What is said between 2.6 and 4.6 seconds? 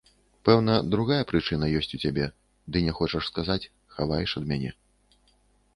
ды не хочаш сказаць, хаваеш ад